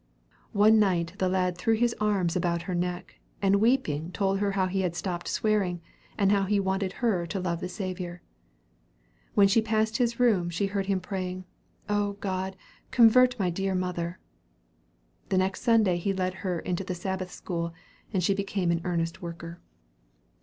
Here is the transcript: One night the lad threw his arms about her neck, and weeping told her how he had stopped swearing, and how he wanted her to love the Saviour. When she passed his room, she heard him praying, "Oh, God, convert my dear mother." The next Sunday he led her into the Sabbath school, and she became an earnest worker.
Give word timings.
One 0.53 0.79
night 0.79 1.13
the 1.19 1.29
lad 1.29 1.59
threw 1.59 1.75
his 1.75 1.93
arms 2.01 2.35
about 2.35 2.63
her 2.63 2.73
neck, 2.73 3.19
and 3.39 3.57
weeping 3.61 4.11
told 4.11 4.39
her 4.39 4.53
how 4.53 4.65
he 4.65 4.81
had 4.81 4.95
stopped 4.95 5.27
swearing, 5.27 5.79
and 6.17 6.31
how 6.31 6.45
he 6.45 6.59
wanted 6.59 6.91
her 7.05 7.27
to 7.27 7.39
love 7.39 7.59
the 7.59 7.69
Saviour. 7.69 8.23
When 9.35 9.47
she 9.47 9.61
passed 9.61 9.97
his 9.97 10.19
room, 10.19 10.49
she 10.49 10.65
heard 10.65 10.87
him 10.87 11.01
praying, 11.01 11.45
"Oh, 11.87 12.13
God, 12.13 12.55
convert 12.89 13.37
my 13.37 13.51
dear 13.51 13.75
mother." 13.75 14.17
The 15.29 15.37
next 15.37 15.61
Sunday 15.61 15.97
he 15.97 16.13
led 16.13 16.33
her 16.41 16.57
into 16.57 16.83
the 16.83 16.95
Sabbath 16.95 17.29
school, 17.31 17.71
and 18.11 18.23
she 18.23 18.33
became 18.33 18.71
an 18.71 18.81
earnest 18.83 19.21
worker. 19.21 19.59